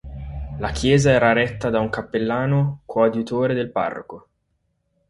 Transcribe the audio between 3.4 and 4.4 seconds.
del parroco.